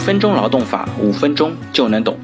[0.00, 2.18] 分钟劳动法，五分钟就能懂。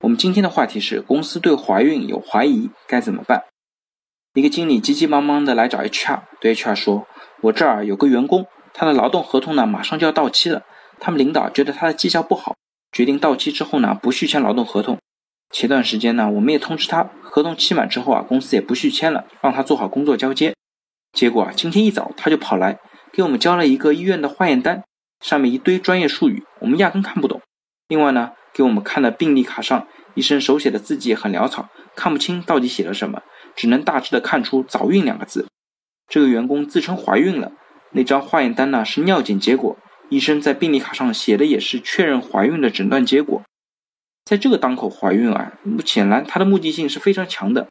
[0.00, 3.44] 我们今天的话题是：公司对怀孕有怀疑该怎么办？
[4.34, 7.06] 一个经理急急忙忙的来找 HR，对 HR 说
[7.42, 10.62] ：“我这儿有个员工，他的劳动合同呢马上就要到期了。
[10.98, 12.56] 他们领导觉得他的绩效不好，
[12.90, 14.98] 决定到期之后呢不续签劳动合同。
[15.50, 20.54] 前段时间呢，我们也通知他，合同期满之后啊，公司也不续签了，让他做好工作交接。
[21.12, 22.78] 结果啊，今天一早他就跑来
[23.12, 24.82] 给我们交了一个医院的化验单。”
[25.20, 27.40] 上面一堆专业术语，我们压根看不懂。
[27.88, 33.22] 另外呢，给我们看的病历卡上，医生手写的字迹也很潦草，看不清到底写了什么，
[33.56, 35.46] 只能大致的看出“早孕”两个字。
[36.06, 37.52] 这个员工自称怀孕了，
[37.92, 39.76] 那张化验单呢是尿检结果，
[40.08, 43.42] 医生在病历卡上写的也是确认怀孕的诊断结果。
[44.24, 45.52] 在这个当口怀孕啊，
[45.84, 47.68] 显然他的目的性是非常强的。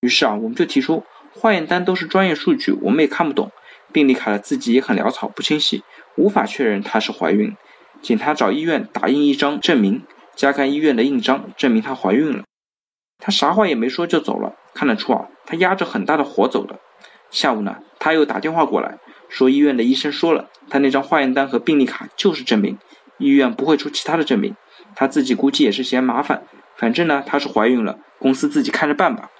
[0.00, 3.50] 于是啊，我们就提出，化验单都是专业数据，我们也看不懂。
[3.92, 5.82] 病历卡的字迹也很潦草，不清晰，
[6.18, 7.56] 无法确认她是怀孕，
[8.02, 10.02] 请她找医院打印一张证明，
[10.34, 12.42] 加盖医院的印章，证明她怀孕了。
[13.18, 16.78] 她啥话也没说就走了，看得出啊，她压着很大的火走的。
[17.30, 22.76] 下午呢，她又打电话过来，说医院的医生说了，她那张化验单和病历卡就是证明，
[23.18, 24.54] 医院不会出其他的证明。
[24.94, 26.42] 她自己估计也是嫌麻烦，
[26.76, 29.30] 反正呢，她是怀孕了，公司自己看着办吧。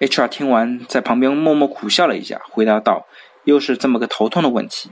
[0.00, 3.06] HR 听完，在旁边默默苦笑了一下，回答道。
[3.44, 4.90] 又是这么个头痛的问题。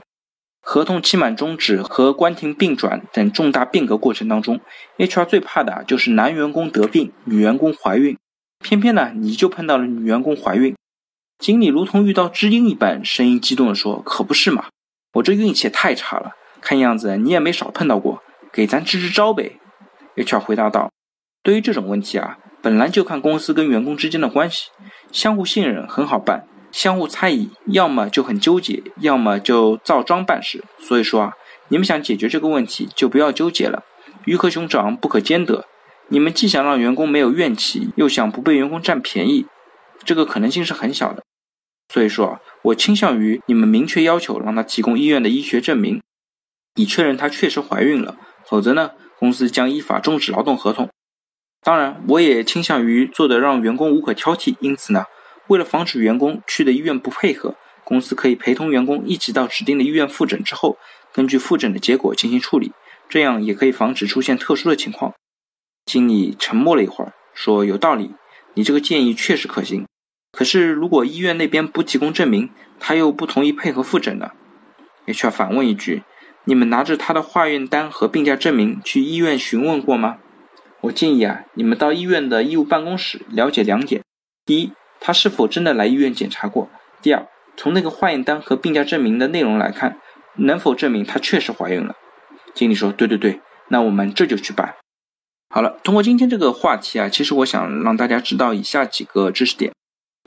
[0.71, 4.61] 合同期满终止和关停并转等重大变革过程当中
[4.97, 8.17] ，HR 最怕的就是男员工得病，女员工怀孕。
[8.63, 10.73] 偏偏呢，你就碰到了女员工怀孕。
[11.39, 14.67] 经理如同遇到知音一般，声音激动地说：“可不是嘛，
[15.15, 16.37] 我这运气也太差了。
[16.61, 19.59] 看样子你也没少碰到过，给咱支支招呗。
[20.15, 20.89] ”HR 回答道
[21.43, 24.69] ：“对于这种问题啊，本来就看公司跟员工之间的关系，
[25.11, 30.63] 相互信任很好办。”相互猜疑，要么就很纠结，要么就照章办事。
[30.79, 31.33] 所以说啊，
[31.67, 33.83] 你们想解决这个问题，就不要纠结了。
[34.25, 35.65] 鱼和熊掌不可兼得。
[36.07, 39.45] 你们既想让员工没有怨气，又想不被员工占便宜，
[40.03, 41.23] 这个可能性是很小的。
[41.93, 46.01] 所以说啊，我倾向于你们明确要求让他提供医院的医学证明，
[46.75, 48.17] 以确认他确实怀孕了。
[48.45, 50.89] 否则呢，公司将依法终止劳动合同。
[51.61, 54.55] 当然，我也倾向于做的让员工无可挑剔。
[54.61, 55.05] 因此呢。
[55.51, 60.77] 为了防止员工去的医院不配合，公司可以陪同员工一起到指定的医院复诊之后，
[61.11, 62.71] 根据复诊的结果进行处理，
[63.09, 65.13] 这样也可以防止出现特殊的情况。
[65.85, 68.11] 经理沉默了一会儿，说：“有道理，
[68.53, 69.85] 你这个建议确实可行。
[70.31, 74.31] 可是如果医院那边不提供证明，他又不同意配合复诊呢
[75.05, 76.03] ？”HR 反问一句
[76.45, 80.19] ：“你们拿着他的化验单和病假证明去医院询问过吗？”
[80.81, 84.01] 我建议啊，你们到医院的医务办公室了解两点：
[84.45, 86.69] 第一，他是否真的来医院检查过？
[87.01, 89.97] 第二，从那个化验单和病假证明的内容来看，
[90.37, 91.95] 能否证明她确实怀孕了？
[92.53, 94.75] 经理说：“对对对，那我们这就去办。”
[95.49, 99.73] 好了，通过今天这个话题啊，其实我想让大家知道以下几个知识点。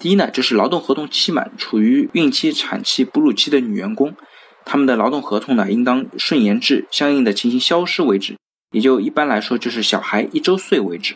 [0.02, 4.16] 第一呢，就是劳动合同期满，处于孕期、产期、哺乳期的女员工，
[4.64, 8.36] 他们的劳动合同呢，应当顺延至相应的情形消失为止，
[8.72, 11.14] 也就一般来说就是小孩一周岁为止。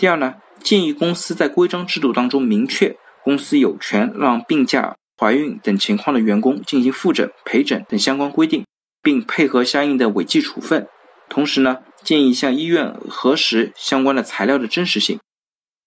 [0.00, 0.36] 第二呢？
[0.62, 8.64] 建议公司在规章制度当中明确，公司有权让病假、怀孕等情况的员工进行复诊、陪诊等相关规定，
[9.02, 10.88] 并配合相应的违纪处分。
[11.28, 15.18] 同时呢，建议向医院核实相关的材料的真实性。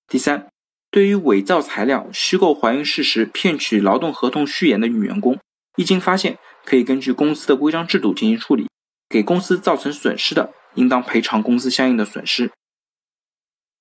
[0.07, 0.47] 第三，
[0.91, 5.40] 对于伪造材料、虚构怀孕事实、骗取劳动合同续延的女员工，
[5.78, 8.68] 一经发现，可以根据公司的规章制度进行处理。
[9.09, 12.51] 给公司造成损失的，应当赔偿公司相应的损失。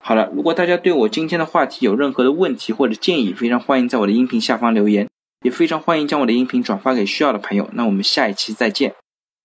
[0.05, 5.09] 好了，如果大家对我今天的话题有任何的问题或者建议，非常欢迎在我的音频下方留言，
[5.45, 7.71] 也非常欢迎将我的音频转发给需要的朋友。
[7.75, 8.93] 那我们下一期再见。